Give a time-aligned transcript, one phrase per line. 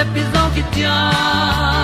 [0.00, 1.79] se pi zo ki tia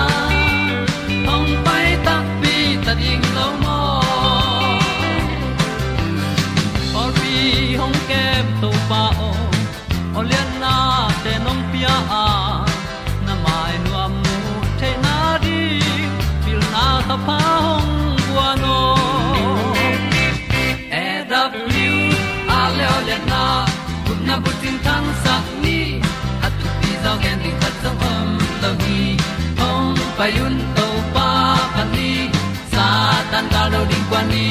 [30.35, 31.29] hong to pa
[31.75, 32.29] pa ni,
[32.71, 32.85] sa
[33.31, 34.45] tan ga lo ding kwan ni,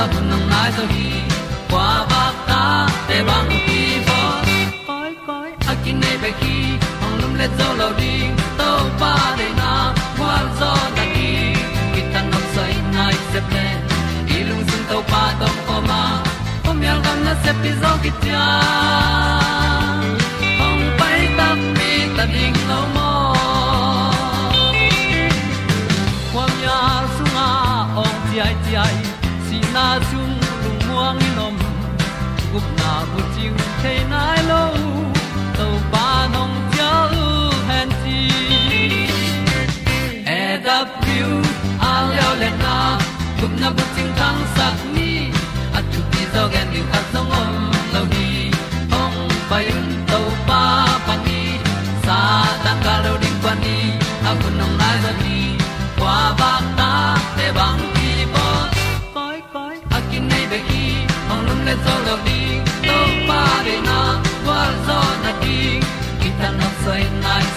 [0.00, 1.08] a bu nang mai zo hi.
[1.70, 2.62] Kwa ba ta
[3.08, 4.20] te bang ki bo.
[4.88, 6.56] Koi koi, a kin nei be ki,
[7.04, 9.70] ong lum le zo lo ding to pa de na
[10.18, 11.30] kwa zo ta ki.
[11.94, 13.66] Ki tan nok sai nai se ple,
[14.36, 16.02] i lung sun to pa tom ko ma.
[16.64, 18.44] Pom yal gam na se pi zo ki ta
[33.82, 34.19] came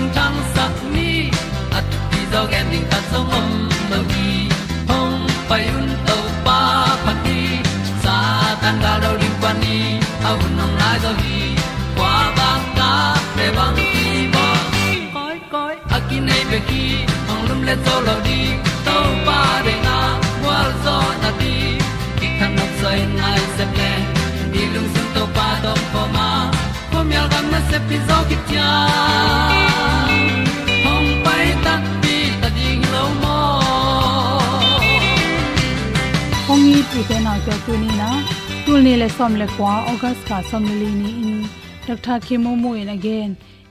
[0.00, 1.30] kun na ko ting sat ni
[1.76, 3.48] at ti zo gen ding ta so mom
[3.90, 4.48] mo gi
[4.88, 5.18] hong
[5.48, 6.60] pai un to pa
[7.04, 7.40] pa ti.
[8.02, 8.16] Sa
[8.62, 9.78] tan ga do ri pa ni.
[10.28, 11.40] Au nong lai do gi
[11.96, 12.90] kwa ba ta
[13.36, 13.90] pe bang ti
[14.34, 14.46] mo
[15.14, 16.84] koi koi a ki nei pe ki
[17.28, 18.40] hong lum le to lo di
[18.86, 18.96] to
[19.26, 19.98] pa de na
[20.44, 21.54] wa zo na ti.
[22.18, 23.92] Ki kan nok sai nai se ple
[24.52, 26.28] ni lung sun to pa do pa ma.
[26.92, 28.70] Pom yal gam na se pi zo ki tia
[36.90, 38.08] ong te na ke tu ni na
[38.66, 41.36] tu ni le som le kwa august ka som li ni in
[41.86, 43.30] dr khemo mo in again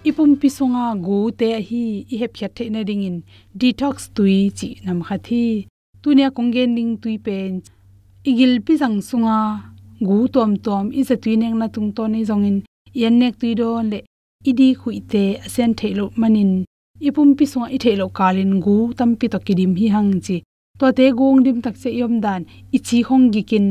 [0.09, 1.81] ipum pisonga gu te hi
[2.13, 3.17] i he phyat the na ring in
[3.59, 5.43] detox tui chi nam kha thi.
[6.01, 7.51] Tu ne kong gen ning tui pen
[8.29, 9.37] igil pi jang sunga
[10.07, 12.57] gu tom tom i se tui neng na tung to ni jong in
[13.01, 13.99] yan nek tui do le
[14.49, 16.51] idi khuite asen thelo manin
[17.07, 20.37] ipum pisonga i thelo kalin gu tam pi to kidim hi hang chi
[20.79, 22.41] to te gung dim tak che yom dan,
[22.75, 23.67] ichi hong gi kin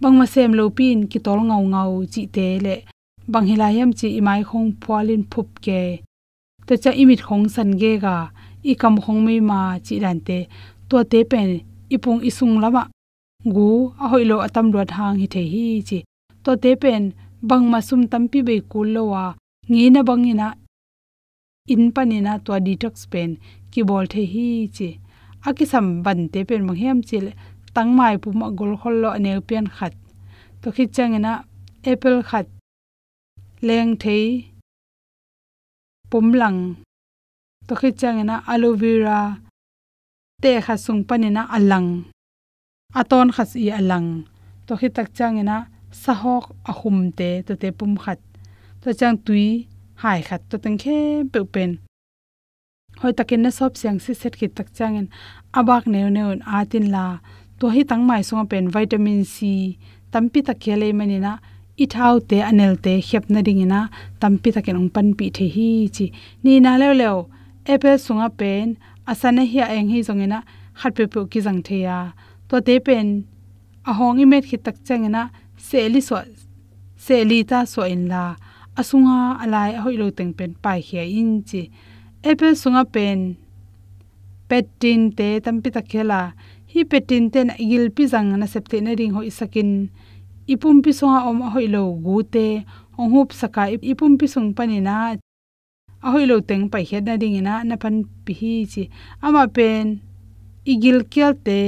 [0.00, 2.76] bangma sem lo pin, ki tol ngau ngau, chi te le.
[3.32, 5.80] Bang hilayam chi imai khong pwalin phup ke.
[6.66, 8.16] To cha imit khong san ge ga.
[8.70, 10.38] I kam khong me ma chi dan te.
[10.88, 11.50] To te pen,
[11.94, 12.82] ipung isung lama.
[13.54, 13.68] Gu
[14.02, 15.98] a hoilo atam ro thang hi the hi chi.
[16.44, 17.02] To te pen
[17.48, 19.24] bangma sum tampi be kul lo wa.
[19.70, 20.48] Ngi na bangina
[21.72, 23.30] in panina to detox pen,
[23.70, 24.88] ki bol the hi chi.
[25.46, 27.26] Akisam ban te pen mang hem chil
[27.74, 29.94] tangmai pu ma gol khol lo ane pian khat
[30.60, 31.32] to khi changena
[31.90, 32.46] apple khat
[33.66, 34.24] leng thei
[36.10, 36.58] pumlang
[37.66, 39.18] to khi changena aloe vera
[40.42, 41.88] te kha sung panina alang
[43.00, 44.08] aton khas i alang
[44.66, 45.56] to khi tak changena
[46.02, 48.18] sahok ahum te to te pum khat
[48.82, 49.46] to chang tui
[50.02, 50.98] hai khat to teng khe
[51.32, 51.70] pe pen
[53.00, 55.06] hoi takin na sop siang si set ki tak changin
[55.58, 57.04] abak neu neu atin la.
[57.58, 59.36] To hi tang mai songa pen vitamin c,
[60.12, 61.32] tampi ta khele mani na
[61.82, 63.80] ithau te anel te khep na ding ina,
[64.20, 66.06] tampi ta ken ong pan pi the hi chi.
[66.44, 67.10] Ni na le le
[67.72, 68.66] apple sunga pen,
[69.10, 70.38] asana hi eng hi zongena
[70.78, 71.98] khat pe pe ki jang the ya
[72.48, 73.06] to te pen
[73.90, 75.22] a hong i met khit tak changena
[75.68, 76.16] seli so
[77.04, 78.24] seli ta so in la.
[78.80, 81.62] Asunga alai hoi lo teng pen pai khia in chi
[82.24, 83.36] apple sunga pen.
[84.48, 86.20] Petin te tampi ta khela
[86.72, 89.70] hi petin ten igil pi jang na septe na ring ho isakin.
[90.52, 92.46] Ipum pi songa om hoi lo gu te.
[92.98, 95.14] Ong hup saka ipum pi sung panina
[96.04, 98.82] a hoi lo teng pai het na ding na na pan pi hi chi.
[99.22, 100.00] Ama pen,
[100.72, 101.60] igil kyal te.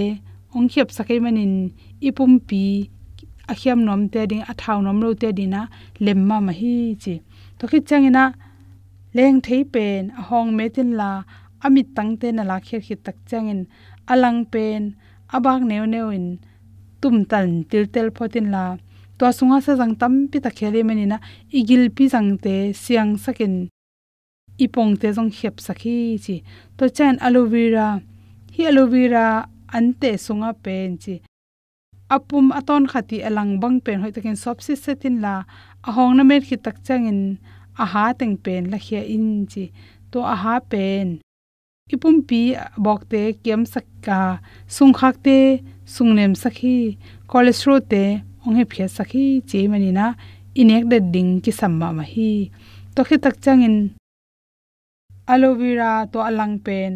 [0.55, 1.55] Ong khep sakai manin.
[2.09, 2.91] Ipum pi
[3.53, 5.63] a khiam nom te ding a thau nom lo te dina
[6.05, 7.15] lemma ma hi chi.
[7.59, 8.25] To khit changina
[9.17, 11.11] leng thei pen a hong metin la
[11.67, 13.61] amit tang te na la khir khit tak changin.
[14.13, 14.83] Alang pen
[15.37, 16.27] abak neu neu in
[17.01, 18.65] tum tan til tel photin la.
[19.19, 21.19] To sunga sa jang tam pi ta khele menina
[21.59, 23.55] igil pi jang te siang sakin.
[24.65, 26.37] Ipong te jong khep sakhi chi.
[26.79, 27.89] To chan aloe vera,
[28.55, 29.27] hi aloe vera
[29.77, 31.15] ante sunga pen chi.
[32.15, 35.35] Apum aton khati alang bang pen hoi takin sopsi setin la,
[35.89, 37.21] ahong na mer khit tak changin
[37.85, 39.65] aha teng pen la khia in chi.
[40.13, 41.07] To aha pen.
[41.95, 42.43] Ipum pi
[42.85, 44.21] bok te kem sakka
[44.77, 45.39] sung khak te,
[45.95, 46.77] sung nem sakhi
[47.31, 48.05] cholesterol te,
[48.45, 50.07] ong he phia sakhi che mani na,
[50.61, 52.33] inek de ding ki samma ma hi.
[52.95, 53.77] To khi tak chang in.
[55.33, 56.93] Aloe vera, to alang pen.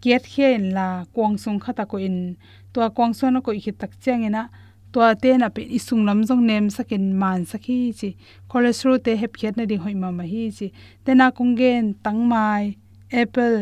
[0.00, 2.18] Kiat khen la, kwang sung khata ko in.
[2.72, 4.42] To kwang sona ko hi tak chang ina
[4.92, 8.10] to te na pe isung lam jong nem sakin man sakhi chi
[8.50, 10.66] cholesterol te hep khiat na ding hoi ma ma hi chi.
[11.04, 12.64] Te na kungen tangmai,
[13.22, 13.58] apple,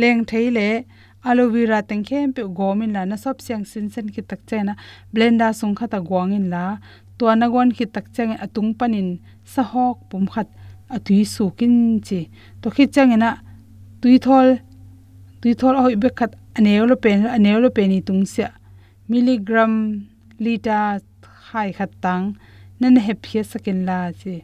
[0.00, 0.68] leng theile
[1.28, 4.74] aloe vera teng khem pe gomin la na sop siang sin sen ki tak chena
[5.12, 6.64] blender sung khata gwangin la.
[7.18, 9.08] To na gon ki tak chang atung panin
[9.52, 10.48] sa hok pum khat
[10.94, 11.74] atui su kin
[12.06, 12.20] chi.
[12.62, 13.30] To khi changena
[14.00, 14.48] tui thol
[15.40, 18.48] tui thol hoi be khat anelo pen anelo pe ni tung sia
[19.10, 19.72] milligram
[20.44, 20.80] lita
[21.46, 22.24] khai khat tang
[22.80, 24.34] nan he phia sakin la chi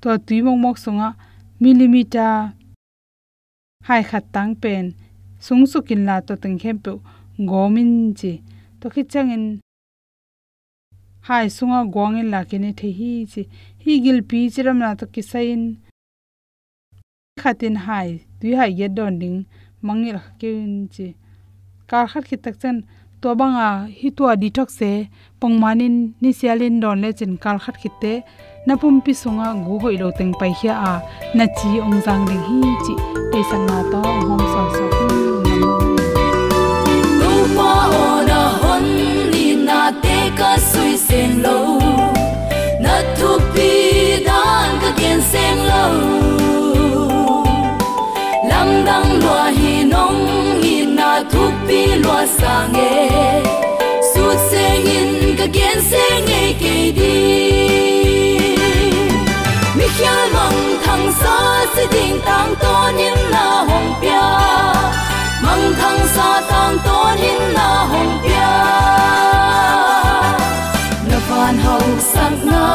[0.00, 1.08] to tui mong mok sunga
[1.62, 2.34] millimeter
[3.88, 4.84] hai khat tang pen
[5.44, 6.92] sung su kin la to teng khem pe
[7.50, 8.32] gomin chi
[8.80, 9.44] to khi changin
[11.28, 13.42] hai sunga gwangin la kene the hi chi
[13.84, 15.62] hi gil pi chiram na to kisain
[17.40, 18.08] khatin hai
[18.38, 19.38] tui hai ye don ding
[19.86, 21.08] mangil kin chi?
[21.90, 22.76] Kar khat ki tak chen
[23.22, 23.68] to banga
[23.98, 24.92] hi to detox se
[25.40, 28.12] pongmanin ni sialin don le chen kar khat khite
[28.66, 30.92] napum pi sunga gu hoi lo teng pai hia a
[31.36, 32.94] na chi ong jang ding hi chi.
[33.32, 34.84] Te san na to hom so so
[37.20, 37.72] lu pa
[38.06, 38.86] ona hon
[39.32, 41.58] ni na te ka sui sen lo.
[42.84, 43.70] Na tu pi
[44.26, 45.84] dan ka ken sen lo.
[48.50, 50.20] Lam dang lo hi nong
[50.62, 53.42] hi na tu bi loa sang e
[54.10, 54.64] su se
[54.96, 56.04] in ka gen se
[56.38, 57.18] e ke di
[59.76, 61.36] mi khial mang thang sa
[61.74, 62.74] se ding tang to
[63.06, 64.26] in na hong pia
[65.44, 66.98] mang thang sa tang to
[67.30, 68.50] in na hong pia
[71.10, 72.66] na van hau sang na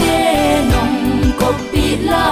[0.00, 0.16] te
[0.72, 0.98] nong
[1.42, 2.26] ko pi la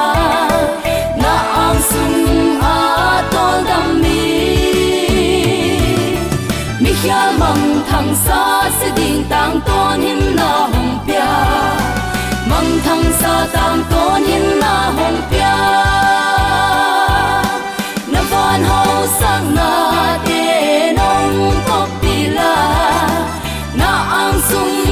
[6.96, 11.32] mi khial mang thang sa se ding tang ton in na hong pia
[12.50, 15.56] mang thang sa tang ton in na hong pia.
[18.12, 19.70] Na van hau sang na
[20.24, 22.54] te nong ko pila
[23.80, 24.85] na ang sung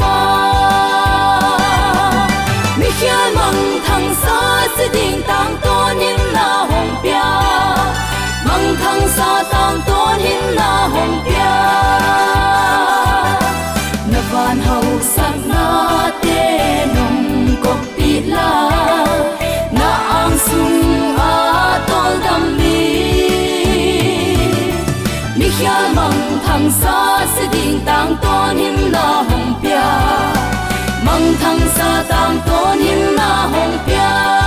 [0.00, 0.16] pa
[2.78, 4.38] mi khial mang thang sa
[4.76, 7.28] se ding tang to nin na hong pia
[8.48, 11.54] mang thang sa tang to nin na hong hồng bia
[14.12, 18.68] na van hậu sắc na te nong kop pi la
[19.72, 22.61] na ang sung a tol dam
[25.60, 26.10] 遐梦，
[26.46, 29.70] 通三是叮当大人拉风饼，
[31.04, 33.14] 梦通纱当大人
[33.52, 33.54] 风
[33.86, 34.41] 饼。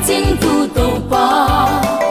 [0.00, 2.09] hon ching tu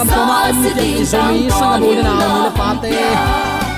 [0.00, 2.92] sung mu om ni te ki zo mi sang do na ni le pate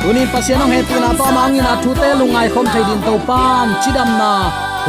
[0.08, 3.14] unin pasian ong hetu na to mang ina thu te lungai khom thai din to
[3.28, 4.30] pan chidam na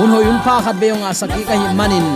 [0.02, 2.08] un hoi un pha khat beyong asaki ka hi manin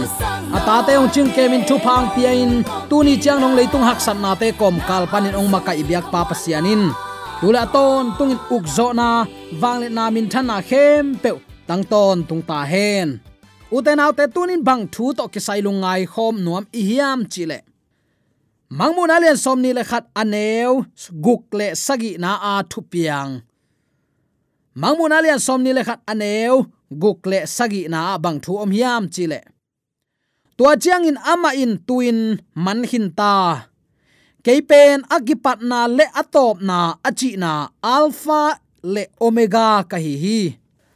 [0.57, 2.53] ata te ong ching kemin thu phang pia in
[2.89, 6.05] tu ni chang nong leitung hak san na te kom kal panin ong maka ibyak
[6.13, 6.81] pa pasianin
[7.41, 9.09] tula ton tungin uk zo na
[9.61, 11.31] wangle na min thana khem pe
[11.69, 13.07] tang ton tung ta hen
[13.75, 17.66] uten autte tunin bang thu to ki sai lungai khom nuam ihiam chile
[18.69, 23.41] mangmun alian somni le khat aneu, guk le sagi na a thu piang.
[24.75, 29.41] Mangmun alian somni le khat aneu, guk le sagi na bang thu om hiam chile
[30.57, 33.69] tua chiang in ama in tuin man hin ta.
[34.41, 40.39] Keipen agipat na le atop na achi na alpha le omega ka hi hi.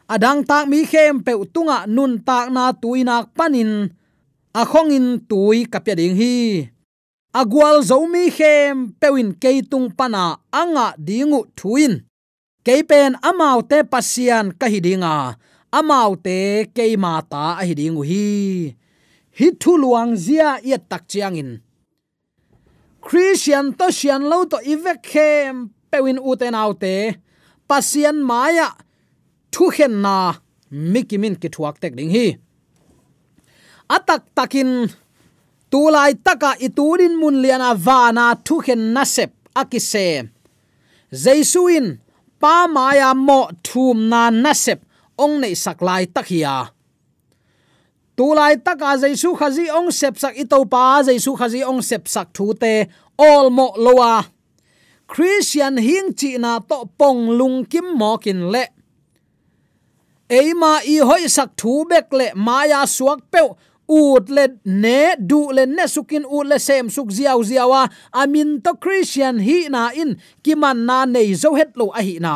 [0.10, 3.88] Adang tak mi khem pe utunga nun tak na tuinak panin,
[4.52, 4.64] a
[5.30, 6.36] tui kapya ding hi
[7.34, 12.04] agwal zomi khem pewin keitung pana anga dingu thuin.
[12.66, 15.36] Keipen amaute pasian kahidinga
[15.72, 18.76] amaute amau ahidingu hi
[19.38, 19.48] hi.
[19.62, 21.62] Thuluang zia ya takchiangin
[23.02, 27.18] christian to sian lo to ivek khem pewin uten autte
[27.68, 28.70] pasian maya.
[29.52, 30.16] Thu khen na.
[30.72, 32.40] Mikimin ki thuak tek ding hi.
[33.92, 34.88] Atak takin
[35.72, 39.04] tulai taka iturin mun liana vana thu khen na
[39.62, 40.30] akise.
[41.24, 42.00] Jaisuin
[42.40, 44.80] pa maya mo thum na nasep
[45.18, 46.72] ong nei saklai takhia.
[48.18, 52.54] Tulai taka jaisu khazi ong sep sak ito pa, jaisu khazi ong sep sak thu
[52.54, 52.88] te
[53.18, 54.26] all mo lowa.
[55.08, 58.66] Christian hing chi na to pong lung kim mo kin le.
[60.32, 63.48] Eima i hoi sak thu bek le maya suak peu
[63.92, 67.82] ut le ne du le ne sukin ut le sem suk ziaw ziawa
[68.22, 72.34] amin to christian hi na in kiman na nei zo het lo a hi na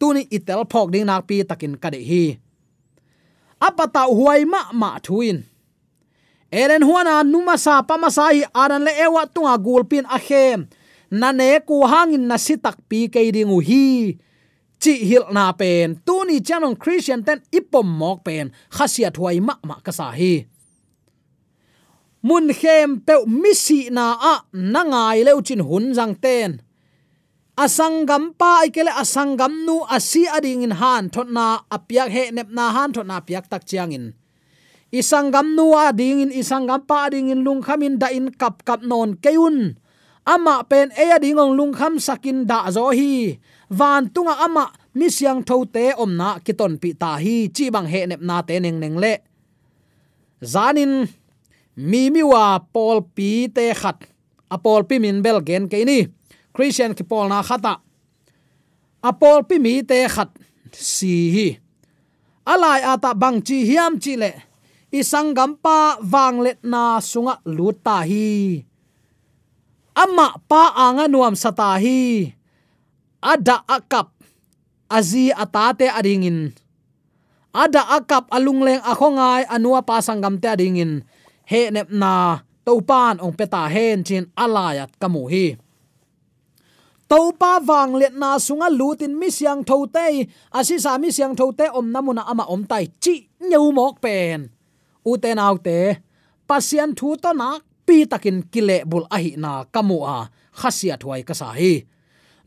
[0.00, 2.24] tuni itel phok ding nak pi takin ka de hi
[3.60, 5.44] apata huai ma ma thuin
[6.60, 10.60] eren huana numa sa pama sa hi aran le ewa tunga gulpin a khem
[11.20, 13.84] na ne ku hangin na sitak pi ke ding u hi
[14.82, 19.54] chi hil na pen tu ni chanong christian ten ipom mok pen khasia thuai ma
[19.68, 20.32] ma ka sa hi
[22.24, 26.64] mun khem pe misi na a nangai leu chin hun jang ten.
[27.54, 32.72] Asangam pa ikele asangam nu asi ading in han thot na apyak he nep na
[32.74, 34.06] han thot na piak tak chiang in.
[34.90, 39.14] Isangam nu ading in isangam pa ading in lung khamin da in kap kap non
[39.22, 39.76] keun
[40.26, 43.38] ama pen e ading ong lung kham sakin da zo hi.
[43.68, 47.86] Van tunga ama mi siang tho te om na kiton pi ta hi, chi bang
[47.86, 49.14] he nep na te neng neng le.
[50.42, 51.06] Zanin
[51.76, 54.06] mi mi wa pol pi te khat
[54.50, 56.06] a pol pi min bel gen ke ni
[56.54, 57.82] christian ki pol na khata.
[59.02, 60.30] A pol pi mi te khat
[60.70, 61.48] si hi.
[62.46, 64.32] Alai ata bang chi hiam chi le.
[64.94, 68.62] Isang gampa wang let na sunga luta hi.
[69.98, 72.30] Amma pa anga nuam sata hi.
[73.18, 74.14] Ada akap.
[74.86, 76.54] Azi atate adingin.
[77.50, 79.98] Ada akap alungleng akhongai anua pa
[80.38, 81.02] te adingin
[81.50, 85.46] he nep na topan ong peta hen chin alayat kamu hi
[87.14, 91.86] topa wang let na sunga lutin mi siang thote asi sa mi siang thote om
[91.92, 94.50] namuna ama om tai chi nyau mok pen.
[95.04, 96.00] Uten autte
[96.48, 100.18] pasian thu to na pi takin kile bul ahi na kamu a
[100.60, 101.84] khasiat thuai kasa hi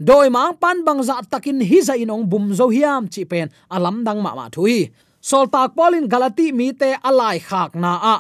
[0.08, 4.06] doi mang pan bang za takin hi za inong bum zo hiam chi pen, alam
[4.06, 4.90] dang ma ma thui.
[5.22, 8.18] Sol tak polin galati mi te alai khak na a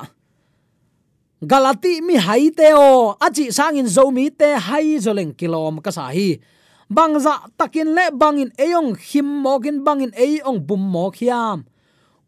[1.41, 6.09] galati mi hai te o achi sangin zo mi te hai zoleng kilom ka sa
[6.09, 6.41] hi.
[6.89, 11.67] Bangza takin le bangin eyong him mokin bangin eyong bum mok hiam.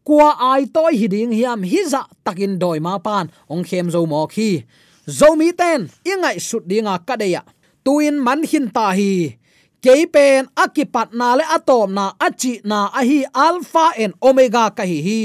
[0.03, 4.65] Kwa ai toy hiding hiam hiza takin doi ma pan, ong khem zo mok hi.
[5.09, 7.41] Zo mi ten, ingai sut dinga kadeya
[7.83, 9.39] tuin man hin ta hi.
[9.79, 15.23] Keipen akipat na le atom na achi na ahi alpha and omega ka hi hi.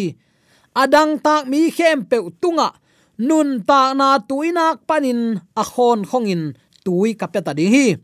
[0.79, 2.71] Adang tak mi khem pe tunga
[3.19, 6.55] nun ta na tuinak panin a khongin
[6.85, 7.97] tui kapeta ding hi.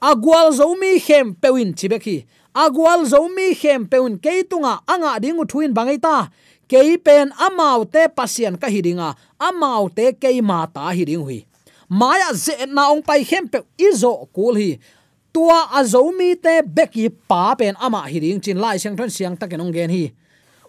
[0.00, 6.30] Agwal zomi khem pewin chibeki agwal zomi khem peun keitunga anga dingu thuin bangaita
[6.68, 9.14] keipen amau te pasian ka hidinga.
[9.38, 11.46] Amau te keima ta hiding hui.
[11.88, 14.78] Maya ze na ong pai khem pe izo kul hi.
[15.34, 19.90] Tua azomi te beki pa pen ama hiring chin lai siang thon siang takenong gen
[19.90, 20.10] hi.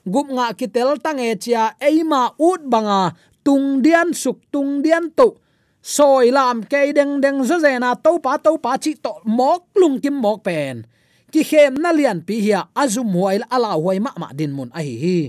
[0.02, 3.14] Gup nga kitel tange chia eima ut banga
[3.46, 5.38] tung dian suk tung dian tu
[5.82, 9.98] soi lam ke deng deng zo zena to pa to pa chi to mok lung
[10.04, 10.86] kim mok pen
[11.32, 14.82] ki khem na lian pi hia azum huail ala huai ma ma din mun a
[14.86, 15.20] hi hi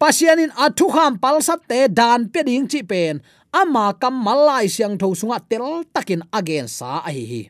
[0.00, 3.20] pasianin athu kham palsat te dan pe ding chi pen
[3.52, 7.42] ama kam malai siang tho sunga tel takin again sa a hi hi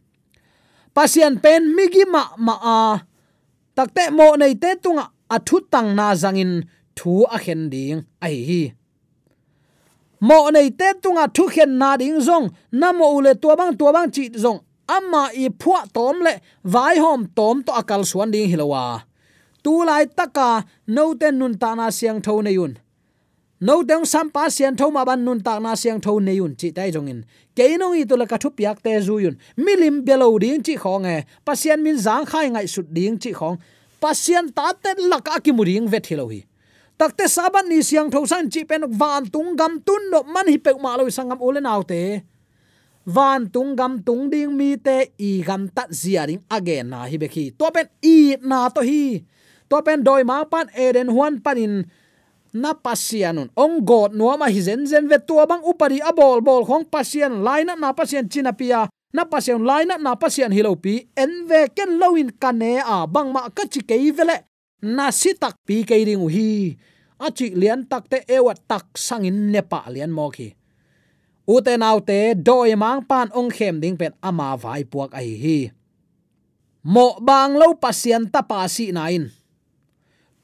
[0.94, 2.80] pasian pen migi ma ma a.
[3.74, 6.52] Takte mo nei te tunga athu tang na zangin
[6.94, 8.62] thu a khen ding a hi hi
[10.28, 12.46] mo nei te tunga thu khen na ding zong.
[12.80, 14.60] Na mo ule tua bang tua bang chi zong.
[14.96, 16.32] Amma i phua tom le
[16.74, 18.84] vai hom tom to akal suan ding hilowa.
[19.64, 20.48] Tu lai taka,
[20.86, 22.74] no ten nun ta na siang tho ne yun
[23.66, 26.54] no dang sam pa sian tho ma ban nun ta na siang tho ne yun
[26.60, 27.20] chi tai jong in.
[27.56, 29.38] Ke no i to la ka thu piak te zu yun.
[29.56, 31.24] Milim belo ding chi khong e.
[31.46, 33.56] Pasian min zang khai ngai sut ding chi khong.
[34.02, 36.40] Pasian ta te laka ki muring vet hilo hi
[36.98, 40.72] takte saban ni siang thosan chi pen van tung gam tun no man hi pe
[40.78, 42.22] ma lo sangam ole naw te.
[43.04, 47.52] Van tung gam tung ding mi te, i gam tat ziaring again na hi bekhi
[47.58, 49.20] to pen i na to hi.
[49.68, 51.84] To pen doi ma pan eden huan panin
[52.54, 56.86] na pasianun ong god nuama hi zen zen ve tua bang upari abol bol khong
[56.86, 62.30] pasian laina na pasian chinapia na pasian laina na pasian hilopi en ve ken loin
[62.38, 63.04] kane a.
[63.10, 66.74] Bang ma ka chi ke vele na si tak pi ke ring hi.
[67.20, 70.50] A chi lian tak te ewa tak sangin nepa lian mo khi.
[71.46, 75.58] Ute naute doi mang pan ong khem ding pen ama vai puak ai hi
[76.84, 79.32] mo bang lo pasien ta pa si nain.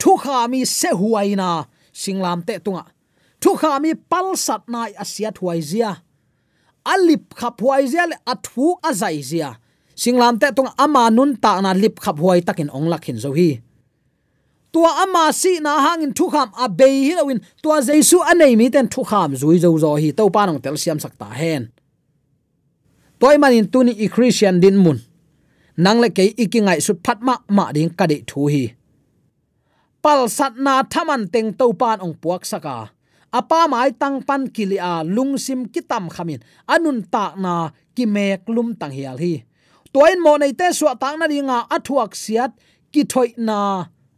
[0.00, 2.84] Thu kha mi se huai na singlam te tunga.
[3.40, 5.92] Thu kha mi pal sat nai asia thuai zia.
[6.84, 9.60] Alip khap huai zia le athu azai zia.
[9.92, 13.60] Singlam te tunga ama nun ta na lip khap huai takin ong lakhin zo hi
[14.72, 18.66] tua ama si na hangin thu kham a be hi lawin tua jesu anei mi
[18.74, 20.08] ten thu kham zui zo zo hi.
[20.18, 21.62] To pa nong tel siam sakta hen.
[23.20, 24.98] Toy manin tuni i christian din mun.
[25.76, 28.64] Nang le ke ikingai su phatma ma ding de thu hi.
[30.02, 32.76] Pal sat na thaman teng to pan ong puak saka.
[33.32, 36.40] Apa mai tang pan kilia lungsim kitam khamin.
[36.66, 39.44] Anun ta na ki mek lum tang hial hi.
[39.92, 42.50] Toin mo nei te suwa tang na ringa athuak siat
[42.92, 43.58] ki thoi na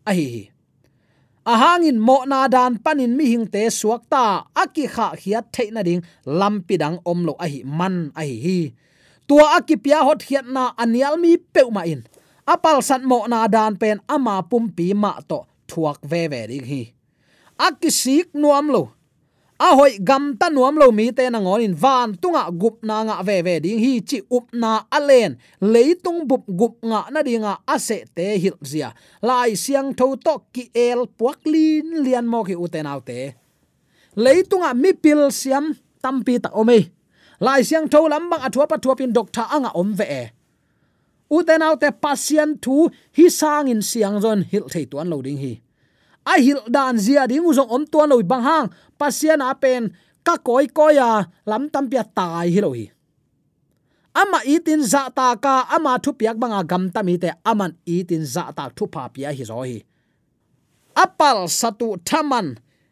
[0.07, 0.53] a hi
[1.43, 5.83] ahangin mo na dan panin mi hing te suak ta aki kha hiat thei na
[5.83, 8.61] ding, lampi dang om lo a hi man a hi hi.
[9.27, 12.07] Tua aki pia hot hiat na anial mi peu ma in.
[12.47, 16.67] Apal sat mo na dan pen ama pum pi ma to thuak ve ve ding
[16.67, 16.83] hi.
[17.59, 18.83] Akisik nuam lo
[19.63, 22.97] a hoi gam ta nuam lo mi te na ngon in van tunga gup na
[23.07, 23.79] nga ve ve ding.
[23.85, 25.39] Hi chi up na alen
[25.73, 28.91] leitung bup gup nga na dinga ase te hil zia.
[29.23, 33.19] Lai siang tho to ki el puak lin lian mo ki uten autte
[34.25, 35.65] leitunga mi pil siam
[36.03, 36.79] tampi ta ome
[37.41, 40.25] lai siang tho lambang athua pa thuapin doctor anga om ve e.
[41.37, 45.55] uten autte pasien thu, hi sang in siang zon hil thei tuan lo ding hi.
[46.23, 48.69] A hil dan zia ding uzong om tuan loi bang hang
[49.03, 49.83] pasian a pen,
[50.27, 51.11] ka koi koya
[51.51, 52.87] lam tam pia tai hi lohi
[54.15, 58.25] ama itin za ta ka, ama thu piak banga gam ta mi te, aman itin
[58.25, 59.79] za ta thu pa pia hi zo hi.
[61.05, 62.47] Apal satu thaman,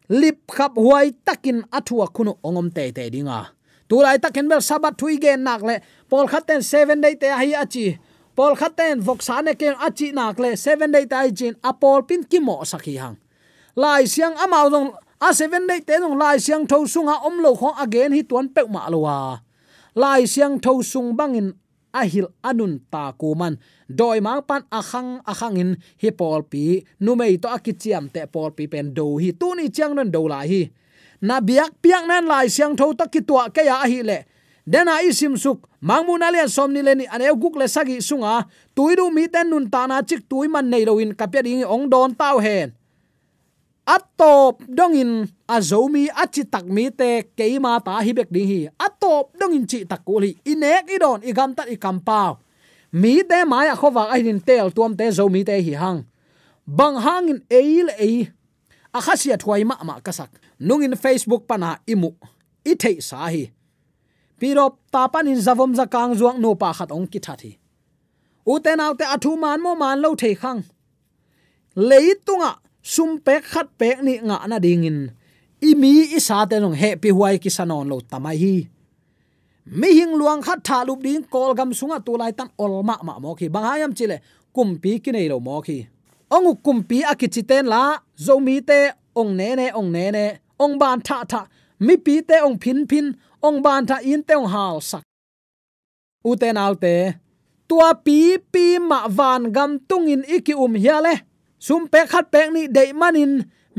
[0.08, 3.40] lip khap huai takin athua khunu ongom te te dinga.
[3.88, 5.76] Tulai takin bel sabat thui gen nak le
[6.08, 7.98] pol khaten 7 day te hi achi.
[8.36, 12.38] Pol khaten voksane sa ken achi nak le 7 day tai jin apol pin ki
[12.40, 13.16] mo sakhi hang.
[13.76, 14.88] Lai siang amau dong
[15.20, 18.48] a seven day te nong lai siang tho sunga om lo kho again hi tuan
[18.48, 19.36] pe ma lo wa
[19.94, 21.52] lai siang tho sung bangin
[21.92, 27.36] ahil anun ta kuman doi mang pan akhang akhang in hi pol pi nu mei
[27.36, 29.34] to akichiam te pol pi pen do hi.
[29.36, 30.70] Tu ni chang nan do la hi.
[31.20, 34.24] Na biak piak nan lai siang tho ta ki tua ke ya hi le.
[34.64, 38.46] Dena isim suk mangmu na le som ni le ni ane guk le sagi sunga
[38.72, 41.12] tuidu mi ten nun ta na chik tuiman nei lo in.
[41.12, 42.72] Kapya ding ong don tau hen
[43.94, 45.26] atop dongin
[45.56, 48.60] azomi achi takmi te keima ta hibek ding hi.
[48.86, 52.32] Atop dongin chi takuli inek idon igam tat ikam pau.
[52.92, 56.00] Mi te maya khowa ai din tel tuam te zomi te hi hang.
[56.66, 58.30] Bang hangin eil, ei.
[58.94, 60.30] Akhasia thwai ma ma kasak.
[60.66, 62.10] Nungin facebook pana imu
[62.70, 63.44] i thei sa hi.
[64.38, 67.52] Pirop tapan in zavom zakang zuang no pa khat ong ki thathi
[68.46, 70.60] uten autte athu man mo man lo thei khang.
[71.88, 75.10] Leitunga sum pek khat pek ni nga na dingin.
[75.60, 78.54] Imi isa te nong he pi huai ki sanon lo tamai hi.
[79.66, 82.96] Mi hing luang khat tha lup ding kol gam sunga tu lai tan ol ma
[83.02, 83.48] ma mo khi.
[83.48, 84.16] Bang hayam chile
[84.54, 85.86] kumpi ki nei lo mo khi.
[86.30, 87.82] Ongu kumpi akichiten la
[88.16, 88.80] zomi te
[89.20, 90.24] ong ne ne, ong ne ne,
[90.58, 91.40] ong ban tha tha.
[91.86, 93.06] Mi pi te ong phin phin,
[93.42, 95.02] ong ban tha in te ong hal sak.
[96.24, 96.94] U te nau te,
[97.68, 101.29] tua pi pi ma van gam tung in iki um hiale le
[101.66, 103.32] sum pe khat pek ni de manin,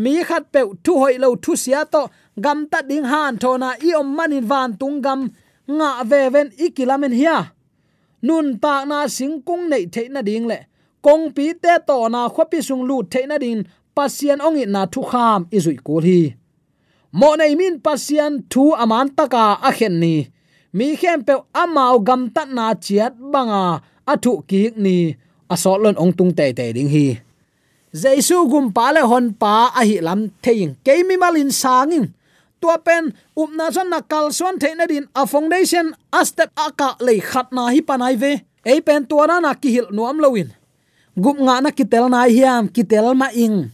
[0.04, 2.02] mi khat pe thu hoi lo thu sia to,
[2.44, 5.22] gam ta ding han thona i om manin van tung gam,
[5.78, 7.38] nga ve ven ikilamen hia.
[8.28, 10.58] Nun ta na singkung nei the na ding le.
[11.06, 13.62] Kong pi te to na khopi sung lu the na ding
[13.96, 16.20] pasian ong i na thu kham izui ko hi.
[17.20, 20.16] Mo nei min pasian thu aman taka a khen ni.
[20.78, 23.64] Mi khem pe amao gam ta na chiat banga
[24.12, 24.98] athu ki ni.
[25.54, 27.06] Asol lon ong tung te te ding hi
[27.94, 32.12] jaisu gum pa le hon pa a hi lam thein keimi malin sangin.
[32.62, 36.54] Tua pen, up na son na kal son the na din a foundation a step
[36.54, 38.46] a ka le khat na hi panai ve.
[38.66, 40.54] Ei pen tua na na ki hil nuam lowin
[41.18, 43.72] gup nga na kitel na hiam kitel ma ing.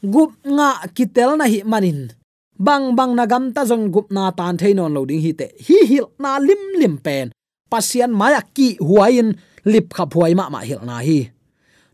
[0.00, 2.14] Gup nga kitel na hi manin.
[2.58, 5.52] Bang bang na gam ta zong gup na tan theinon lo ding hi te.
[5.54, 7.34] Hi hil na lim lim pen.
[7.68, 9.36] Pasian maya ki huain
[9.68, 11.28] lip khap huai ma ma hil na hi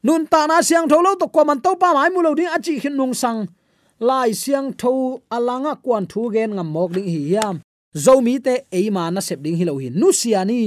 [0.04, 2.76] nun ta na siang tholo to ko man to pa mai mu lo ding achi
[2.82, 3.48] hin nung sang.
[4.08, 7.56] Lai siang tho alanga kwan thu gen ngam mok ding hi yam
[8.04, 9.88] zo mi te e ma na sep ding hi lo hi.
[10.00, 10.62] Nu siani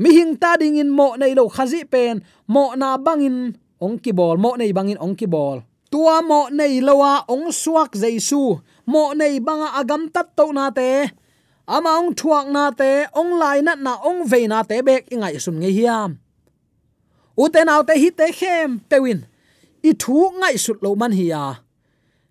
[0.00, 2.20] mi hing ta ding in mo nei lo khazi pen.
[2.52, 6.84] Mo na bangin ong ki bol mo nei bangin ong ki bol tua mo nei
[6.84, 8.60] lowa ong suak jaisu.
[8.92, 11.08] Mo nei banga agam tat to na te.
[11.68, 13.08] Ama ong thuak na te.
[13.16, 16.10] Ong lai na na ong ve na te bek ingai sun nge hiam
[17.44, 19.24] uten autte hi te khem, pewin.
[19.88, 21.42] I thu ngai sut lo man hi ya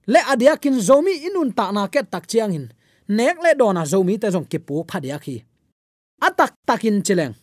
[0.08, 2.65] le adia kin zomi inun ta na ke tak chiang in.
[3.08, 5.43] Nek le dona zomi te jong ke pu phadia khi.
[6.28, 7.36] Atak takin chileng.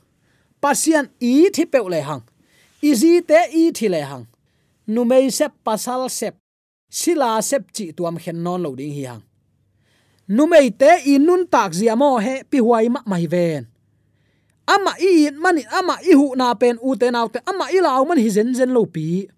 [0.60, 2.22] Pasian i thi pe le hang.
[2.82, 4.24] Izi te i thi le hang.
[4.88, 6.34] Numei sep, pasal sep.
[6.90, 9.22] Sila sep chi tuam khen non lo ding hi hang.
[10.28, 13.66] Numei te inun tak zia mo he pi huai ma mai ven
[14.66, 17.78] ama i in mani, ama i hu na pen u te nau te ama i
[17.86, 19.28] lau man hi zen zen lo pi.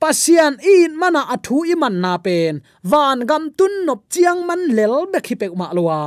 [0.00, 2.54] Pasian in mana athu i man na pen.
[2.90, 6.00] Van gam tun nop chiang man lel be khi pe ma lowa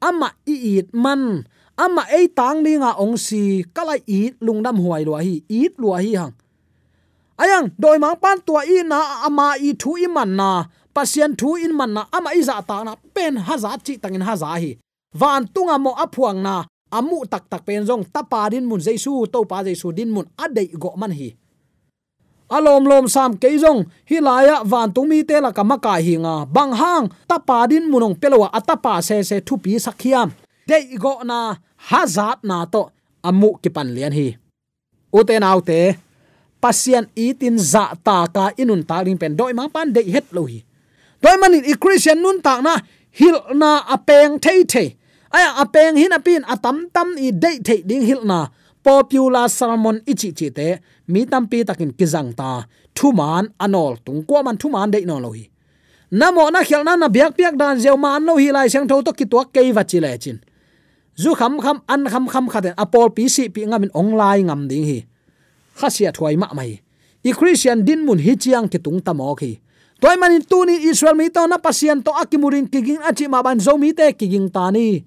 [0.00, 5.02] ama i it man, ama ei tang ni nga ong si kala i lungdam huai
[5.08, 6.34] lo hi, i lo hi hang.
[7.38, 10.50] Ayang, doi mang pan tua i na, ama i thu i man na.
[10.94, 14.26] Pasian thu in man na, ama i za ta na, pen ha za chi tangin
[14.26, 14.70] ha za hi.
[15.20, 16.54] Van tunga mo aphuang na
[16.90, 20.68] amu tak tak pen jong tapa din mun jaisu, to pa jaisu din mun adei
[20.74, 21.36] go man hi.
[22.48, 26.48] Alom lom sam ke jong hilaya van tumi te la kama ka hi nga.
[26.48, 30.32] Bang hang tapa din munong pelwa atapa se se thu pi sakhiam
[30.68, 31.56] dei go na
[31.88, 32.88] hazat na to,
[33.24, 34.36] amu ki pan lian hi.
[35.12, 35.96] Uten autte
[36.60, 39.36] pasian itin za ta ka inun ta ring pen.
[39.38, 40.60] Doi mang pan dei het lo hi.
[41.22, 42.74] Doi manin i christian nun ta na,
[43.18, 44.97] hil na apeng thei thei
[45.36, 48.48] aya apeng hin apin atam tam i dei thei ding hil na.
[48.82, 50.78] Popular salmon ichi chi te,
[51.12, 52.64] mi tampi takin kizang ta.
[52.96, 55.44] Thuman anol, tung qua man thuman de no lo hi
[56.10, 59.04] namo na khel na na biak biak dan zeu man lo hi lai sang tho
[59.04, 60.40] to ki to ke wa chi le chin.
[61.18, 64.42] Zu kham kham, an kham kham khaten apol pi si pi ngam in ong lai
[64.42, 65.04] ngam ding hi.
[65.76, 66.80] Khasia thuai ma mai.
[67.24, 69.58] I christian din mun hi chiang ki tung ta mo khi
[70.00, 73.58] toy manin tu ni israel mi to na pasien to akimurin kiging achi ma ban
[73.58, 75.04] zo mi te kiging tani ni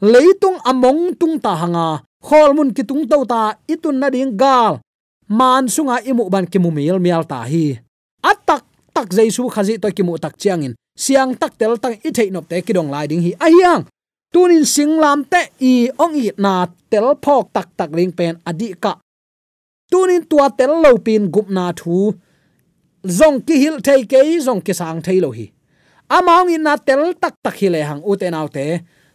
[0.00, 4.36] leitung among tung ta hanga à, khol mun ki tung to ta itun na ding
[4.36, 4.80] gal.
[5.28, 7.78] Man sunga imu à, ban ki mu mil mial ta hi.
[8.22, 12.30] Atak tak jaisu khazi to ki mu tak chiangin siang tak tel tang i thei
[12.30, 13.32] nop te ki dong lai ding hi.
[13.40, 13.88] Ahiang
[14.32, 18.76] tunin singlam te i ong i na tel phok tak tak ring pen adi à
[18.84, 18.92] ka.
[19.90, 22.12] Tunin tua tel lo pin gup na thu.
[23.06, 25.46] Zong ki hil thei ke zong ki sang thei lo hi.
[26.08, 28.66] Amang in na tel tak tak hi le hang u te nau te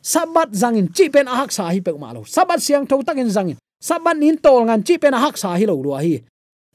[0.02, 3.58] sabat zangin chi pen ahak sa hi pe ma lo sabat siang tho takin zangin.
[3.82, 6.22] Sabat nin tol ngan chi pen ahak sa hi lo lo hi.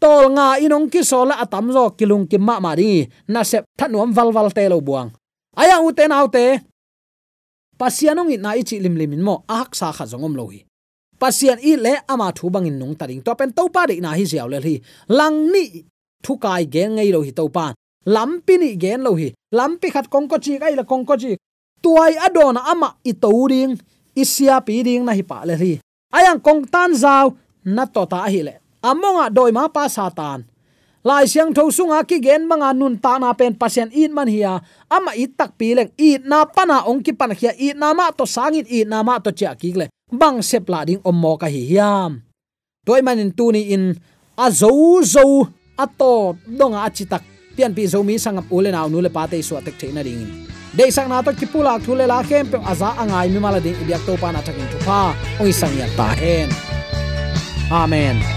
[0.01, 3.07] Tol nga inong ki sola atam zo kilung ki ma ma ri.
[3.29, 5.11] Na sep thanuam wal wal te lo buang.
[5.57, 6.61] Aya u te nau te.
[7.77, 10.65] Pasianong in na chi lim limin mo, ahak sa kha zongom lo hi.
[11.19, 14.25] Pasian i le ama thu bangin nong taring to pen to pa de na hi
[14.25, 14.81] ziaw le hi.
[15.09, 15.85] Lang ni
[16.25, 17.73] thu kai ge ngei lo hi to pa.
[18.07, 19.33] Lampi ni gen lo hi.
[19.53, 21.37] Lampi khat kongko chi, kai la kongko chi
[21.87, 23.79] tuai adona ama i to ring
[24.19, 25.79] isia pi ding na hi pa le hi
[26.11, 28.59] ayang kong tan zau, na to ta hi le.
[28.83, 30.43] Amonga doi ma pa satan
[31.07, 34.59] lai siang tho sunga ki gen manga nun ta na pen pasien in man hiya
[34.91, 38.11] ama i tak pi leng i na pana ong ki pan khia i na ma
[38.11, 39.87] to sangin i na ma to cha ki le.
[40.11, 42.23] Bang sep la ding om mo ka hi hiam.
[42.87, 43.95] Toy manin tu ni in,
[44.39, 44.71] a zo
[45.03, 45.47] zo
[45.79, 46.91] a to donga a
[47.57, 50.03] pian pi zo mi sangap ule na nu le pa te so tek the na
[50.03, 50.47] ding
[50.77, 53.61] dei sang na to ki pula thu le la kem pe aza angai mi mala
[53.65, 55.01] ding ibyak to pa na takin thu pa
[55.43, 56.49] oi sang ya ta hen
[57.83, 58.36] amen.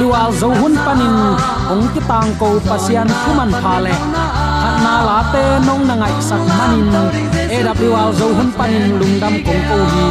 [0.00, 1.16] Lua zo hun panin
[1.72, 3.94] ong ki tang ko pasian thuman phale
[4.62, 6.88] khat na la te nong na ngai sak manin.
[7.54, 10.06] AWR zo hun panin lungdam kong ko hi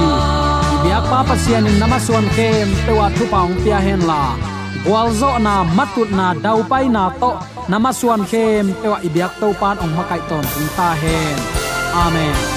[0.83, 4.21] biak pa pasian in namaswan kem te wa thu paung pia hen la.
[4.91, 7.31] Wal zo na matut na dau pai na to
[7.71, 10.45] namaswan kem te wa ibiak to pan ong makai ton
[10.77, 11.37] ta hen
[12.03, 12.56] amen.